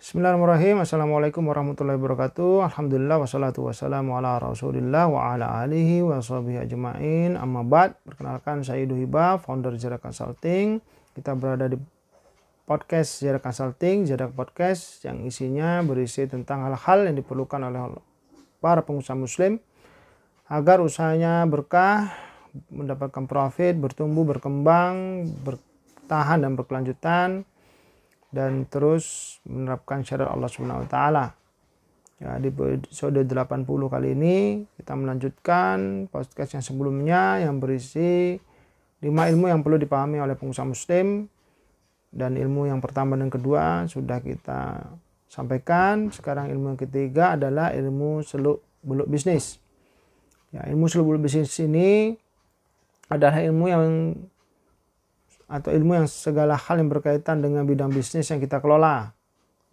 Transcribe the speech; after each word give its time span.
Bismillahirrahmanirrahim. 0.00 0.80
Assalamualaikum 0.80 1.44
warahmatullahi 1.44 2.00
wabarakatuh. 2.00 2.72
Alhamdulillah 2.72 3.20
wassalatu 3.20 3.68
wassalamu 3.68 4.16
ala 4.16 4.40
rasulillah 4.40 5.04
wa 5.12 5.36
ala 5.36 5.60
alihi 5.60 6.00
wa 6.00 6.16
sahbihi 6.24 6.64
ajma'in. 6.64 7.36
Amma 7.36 7.60
ba'd. 7.60 8.00
Perkenalkan 8.08 8.64
saya 8.64 8.88
Idu 8.88 8.96
Hibah, 8.96 9.36
founder 9.44 9.76
Jarak 9.76 10.00
Consulting. 10.00 10.80
Kita 11.12 11.36
berada 11.36 11.68
di 11.68 11.76
podcast 12.64 13.20
Jarak 13.20 13.44
Consulting, 13.44 14.08
Jarak 14.08 14.32
Podcast 14.32 15.04
yang 15.04 15.20
isinya 15.20 15.84
berisi 15.84 16.24
tentang 16.24 16.64
hal-hal 16.64 17.04
yang 17.04 17.20
diperlukan 17.20 17.60
oleh 17.60 18.00
para 18.56 18.80
pengusaha 18.80 19.20
muslim 19.20 19.60
agar 20.48 20.80
usahanya 20.80 21.44
berkah, 21.44 22.08
mendapatkan 22.72 23.28
profit, 23.28 23.76
bertumbuh, 23.76 24.24
berkembang, 24.24 25.28
bertahan 25.44 26.40
dan 26.40 26.56
berkelanjutan 26.56 27.44
dan 28.30 28.66
terus 28.66 29.38
menerapkan 29.46 30.06
syariat 30.06 30.30
Allah 30.30 30.50
Subhanahu 30.50 30.86
wa 30.86 30.88
taala. 30.90 31.26
Ya, 32.20 32.36
di 32.36 32.52
episode 32.52 33.24
80 33.24 33.64
kali 33.64 34.12
ini 34.12 34.36
kita 34.76 34.92
melanjutkan 34.92 36.04
podcast 36.12 36.52
yang 36.52 36.64
sebelumnya 36.64 37.40
yang 37.40 37.56
berisi 37.56 38.36
lima 39.00 39.24
ilmu 39.32 39.48
yang 39.48 39.64
perlu 39.64 39.80
dipahami 39.80 40.20
oleh 40.20 40.36
pengusaha 40.36 40.68
muslim 40.68 41.24
dan 42.12 42.36
ilmu 42.36 42.68
yang 42.68 42.84
pertama 42.84 43.16
dan 43.16 43.32
kedua 43.32 43.88
sudah 43.88 44.20
kita 44.20 44.84
sampaikan. 45.32 46.12
Sekarang 46.12 46.52
ilmu 46.52 46.76
yang 46.76 46.80
ketiga 46.80 47.40
adalah 47.40 47.72
ilmu 47.72 48.20
seluk 48.20 48.60
beluk 48.84 49.08
bisnis. 49.08 49.56
Ya, 50.52 50.68
ilmu 50.68 50.92
seluk 50.92 51.16
beluk 51.16 51.24
bisnis 51.24 51.56
ini 51.62 52.12
adalah 53.08 53.40
ilmu 53.40 53.64
yang 53.64 53.84
atau 55.50 55.74
ilmu 55.74 55.98
yang 55.98 56.06
segala 56.06 56.54
hal 56.54 56.78
yang 56.78 56.86
berkaitan 56.86 57.42
dengan 57.42 57.66
bidang 57.66 57.90
bisnis 57.90 58.30
yang 58.30 58.38
kita 58.38 58.62
kelola. 58.62 59.10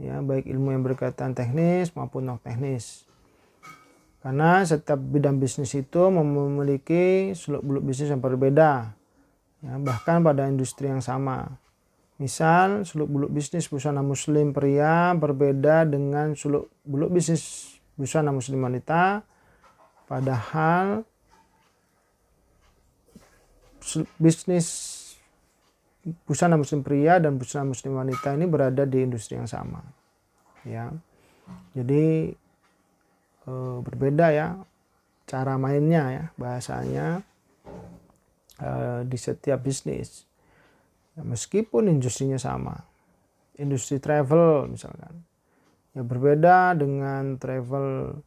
Ya, 0.00 0.24
baik 0.24 0.48
ilmu 0.48 0.72
yang 0.72 0.80
berkaitan 0.80 1.36
teknis 1.36 1.92
maupun 1.92 2.24
non 2.24 2.40
teknis. 2.40 3.04
Karena 4.24 4.64
setiap 4.64 4.96
bidang 4.96 5.36
bisnis 5.36 5.76
itu 5.76 6.08
memiliki 6.08 7.36
seluk-beluk 7.36 7.92
bisnis 7.92 8.08
yang 8.08 8.24
berbeda. 8.24 8.96
Ya, 9.60 9.72
bahkan 9.76 10.24
pada 10.24 10.48
industri 10.48 10.88
yang 10.88 11.04
sama. 11.04 11.60
Misal, 12.16 12.88
seluk-beluk 12.88 13.28
bisnis 13.28 13.68
busana 13.68 14.00
muslim 14.00 14.56
pria 14.56 15.12
berbeda 15.12 15.84
dengan 15.84 16.32
seluk-beluk 16.32 17.12
bisnis 17.12 17.76
busana 18.00 18.32
muslim 18.32 18.64
wanita. 18.64 19.20
Padahal 20.08 21.04
bisnis 24.16 24.95
busana 26.06 26.54
muslim 26.54 26.86
pria 26.86 27.18
dan 27.18 27.34
busana 27.34 27.66
muslim 27.66 27.98
wanita 27.98 28.38
ini 28.38 28.46
berada 28.46 28.86
di 28.86 29.02
industri 29.02 29.34
yang 29.34 29.50
sama 29.50 29.82
ya. 30.62 30.94
Jadi 31.74 32.30
e, 33.42 33.52
berbeda 33.82 34.26
ya 34.30 34.54
cara 35.26 35.58
mainnya 35.58 36.04
ya 36.14 36.24
bahasanya 36.38 37.26
e, 38.62 38.70
di 39.06 39.18
setiap 39.18 39.62
bisnis. 39.66 40.26
Ya, 41.18 41.26
meskipun 41.26 41.90
industrinya 41.90 42.38
sama 42.38 42.86
industri 43.58 43.98
travel 43.98 44.68
misalkan 44.70 45.24
ya 45.96 46.04
berbeda 46.04 46.76
dengan 46.76 47.40
travel 47.40 48.20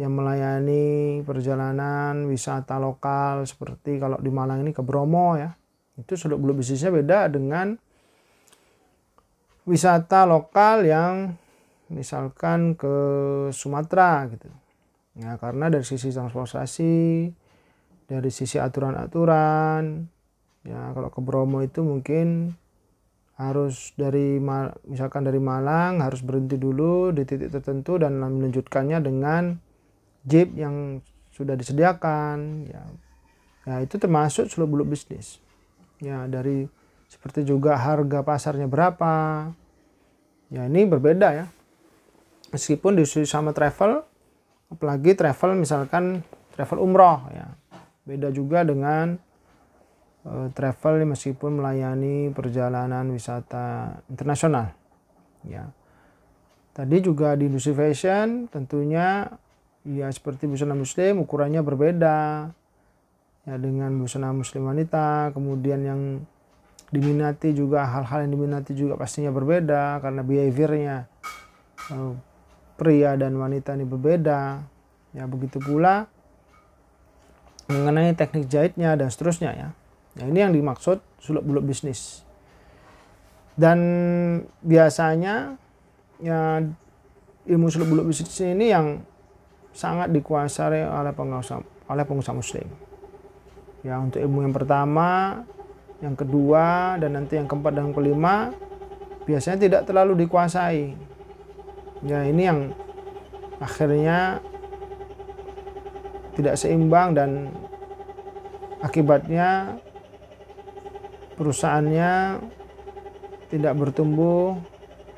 yang 0.00 0.12
melayani 0.18 1.20
perjalanan 1.22 2.26
wisata 2.26 2.80
lokal 2.80 3.46
seperti 3.46 4.02
kalau 4.02 4.18
di 4.18 4.32
Malang 4.34 4.66
ini 4.66 4.74
ke 4.74 4.82
Bromo 4.82 5.38
ya 5.38 5.52
itu 6.02 6.18
seluk 6.18 6.42
beluk 6.42 6.60
bisnisnya 6.60 6.90
beda 6.90 7.30
dengan 7.30 7.78
wisata 9.62 10.26
lokal 10.26 10.82
yang 10.82 11.14
misalkan 11.86 12.74
ke 12.74 12.94
Sumatera 13.54 14.26
gitu. 14.26 14.50
Ya, 15.12 15.36
karena 15.36 15.68
dari 15.68 15.84
sisi 15.84 16.08
transportasi, 16.08 17.28
dari 18.08 18.30
sisi 18.32 18.56
aturan-aturan, 18.56 20.08
ya 20.64 20.96
kalau 20.96 21.12
ke 21.12 21.20
Bromo 21.20 21.60
itu 21.60 21.84
mungkin 21.84 22.56
harus 23.36 23.92
dari 23.96 24.38
misalkan 24.86 25.24
dari 25.24 25.40
Malang 25.40 26.00
harus 26.04 26.20
berhenti 26.22 26.56
dulu 26.56 27.10
di 27.10 27.26
titik 27.26 27.50
tertentu 27.50 27.98
dan 28.00 28.20
melanjutkannya 28.20 28.98
dengan 29.02 29.56
jeep 30.24 30.54
yang 30.56 31.00
sudah 31.32 31.54
disediakan 31.56 32.66
ya. 32.68 32.82
Ya 33.62 33.78
itu 33.78 33.94
termasuk 33.94 34.50
seluk 34.50 34.74
beluk 34.74 34.90
bisnis 34.90 35.38
ya 36.02 36.26
dari 36.26 36.66
seperti 37.06 37.46
juga 37.46 37.78
harga 37.78 38.26
pasarnya 38.26 38.66
berapa. 38.66 39.46
Ya 40.52 40.66
ini 40.68 40.84
berbeda 40.84 41.28
ya. 41.32 41.46
Meskipun 42.52 42.98
di 42.98 43.06
sama 43.06 43.56
travel 43.56 44.04
apalagi 44.68 45.16
travel 45.16 45.56
misalkan 45.56 46.26
travel 46.52 46.82
umroh 46.82 47.30
ya. 47.32 47.54
Beda 48.02 48.34
juga 48.34 48.66
dengan 48.66 49.16
uh, 50.26 50.48
travel 50.50 51.06
meskipun 51.06 51.62
melayani 51.62 52.34
perjalanan 52.34 53.08
wisata 53.14 54.02
internasional 54.10 54.74
ya. 55.46 55.70
Tadi 56.72 56.96
juga 57.04 57.36
di 57.36 57.52
industri 57.52 57.76
fashion 57.76 58.48
tentunya 58.48 59.28
ya 59.84 60.08
seperti 60.08 60.48
busana 60.48 60.72
muslim 60.72 61.20
ukurannya 61.20 61.60
berbeda 61.60 62.48
ya 63.42 63.58
dengan 63.58 63.90
busana 63.98 64.30
muslim 64.30 64.70
wanita 64.70 65.34
kemudian 65.34 65.82
yang 65.82 66.00
diminati 66.92 67.56
juga 67.56 67.88
hal-hal 67.88 68.28
yang 68.28 68.32
diminati 68.36 68.76
juga 68.76 69.00
pastinya 69.00 69.32
berbeda 69.32 69.98
karena 70.04 70.20
behaviornya. 70.20 71.08
Uh, 71.90 72.14
pria 72.76 73.16
dan 73.16 73.32
wanita 73.40 73.72
ini 73.72 73.88
berbeda. 73.88 74.60
Ya 75.16 75.24
begitu 75.24 75.56
pula 75.60 76.08
mengenai 77.72 78.12
teknik 78.12 78.48
jahitnya 78.52 78.92
dan 78.94 79.08
seterusnya 79.08 79.50
ya. 79.56 79.68
Nah 80.20 80.24
ini 80.28 80.38
yang 80.44 80.52
dimaksud 80.52 81.00
suluk 81.16 81.42
buluk 81.42 81.64
bisnis. 81.64 82.20
Dan 83.56 83.78
biasanya 84.60 85.56
ya 86.20 86.60
ilmu 87.48 87.66
suluk 87.72 87.88
buluk 87.88 88.12
bisnis 88.12 88.36
ini 88.44 88.68
yang 88.68 89.00
sangat 89.72 90.12
dikuasai 90.12 90.84
oleh 90.84 91.12
pengusaha 91.16 91.64
oleh 91.88 92.04
pengusaha 92.04 92.36
muslim 92.36 92.91
Ya, 93.82 93.98
untuk 93.98 94.22
ilmu 94.22 94.46
yang 94.46 94.54
pertama, 94.54 95.42
yang 95.98 96.14
kedua, 96.14 96.98
dan 97.02 97.18
nanti 97.18 97.34
yang 97.38 97.50
keempat 97.50 97.74
dan 97.74 97.90
kelima 97.90 98.54
biasanya 99.26 99.58
tidak 99.58 99.82
terlalu 99.86 100.26
dikuasai. 100.26 100.94
Ya, 102.02 102.26
ini 102.26 102.42
yang 102.46 102.60
akhirnya 103.62 104.42
tidak 106.34 106.58
seimbang 106.58 107.14
dan 107.14 107.50
akibatnya 108.82 109.78
perusahaannya 111.38 112.42
tidak 113.50 113.74
bertumbuh 113.78 114.58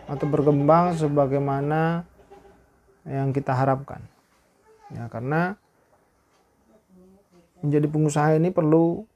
atau 0.04 0.26
berkembang 0.28 0.96
sebagaimana 0.96 2.04
yang 3.08 3.32
kita 3.32 3.56
harapkan. 3.56 4.04
Ya, 4.92 5.08
karena 5.08 5.56
menjadi 7.64 7.88
pengusaha 7.88 8.36
ini 8.36 8.52
perlu 8.52 9.08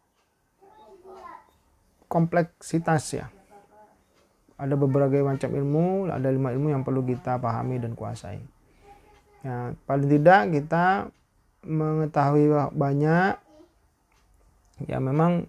kompleksitas 2.08 3.04
ya. 3.12 3.28
Ada 4.58 4.74
berbagai 4.74 5.22
macam 5.22 5.54
ilmu, 5.54 6.10
ada 6.10 6.26
lima 6.32 6.50
ilmu 6.50 6.72
yang 6.72 6.82
perlu 6.82 7.04
kita 7.04 7.38
pahami 7.38 7.78
dan 7.78 7.94
kuasai. 7.94 8.42
Ya, 9.46 9.76
paling 9.86 10.10
tidak 10.10 10.50
kita 10.50 11.14
mengetahui 11.62 12.50
banyak. 12.74 13.38
Ya 14.88 14.98
memang 14.98 15.46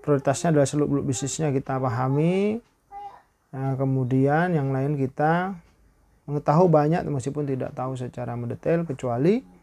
prioritasnya 0.00 0.56
adalah 0.56 0.68
seluruh 0.70 1.04
bisnisnya 1.04 1.52
kita 1.52 1.76
pahami. 1.76 2.64
Ya, 3.52 3.76
kemudian 3.76 4.56
yang 4.56 4.72
lain 4.72 4.96
kita 4.96 5.58
mengetahui 6.24 6.68
banyak 6.68 7.04
meskipun 7.08 7.44
tidak 7.44 7.76
tahu 7.76 7.96
secara 7.96 8.36
mendetail 8.36 8.84
kecuali 8.88 9.57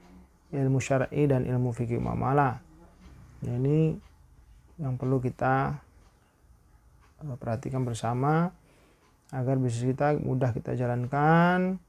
ilmu 0.53 0.77
syar'i 0.77 1.25
dan 1.25 1.47
ilmu 1.47 1.73
fikih 1.73 1.97
muamalah. 1.97 2.61
Nah, 3.45 3.53
ini 3.61 3.97
yang 4.77 4.99
perlu 4.99 5.23
kita 5.23 5.79
eh, 7.23 7.37
perhatikan 7.39 7.87
bersama 7.87 8.51
agar 9.33 9.57
bisnis 9.57 9.95
kita 9.95 10.19
mudah 10.21 10.53
kita 10.53 10.77
jalankan, 10.77 11.81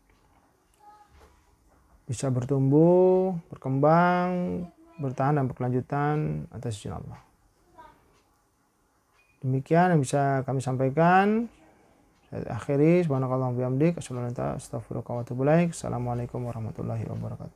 bisa 2.07 2.31
bertumbuh, 2.31 3.37
berkembang, 3.51 4.63
bertahan 4.97 5.37
dan 5.37 5.45
berkelanjutan 5.51 6.47
atas 6.55 6.81
izin 6.81 6.97
Allah. 6.97 7.21
Demikian 9.45 9.95
yang 9.95 10.01
bisa 10.01 10.43
kami 10.43 10.65
sampaikan. 10.65 11.47
Saya 12.27 12.59
akhiri 12.59 13.07
subhanakallah 13.07 13.55
bihamdik. 13.55 14.03
Assalamualaikum 15.71 16.43
warahmatullahi 16.43 17.07
wabarakatuh. 17.07 17.55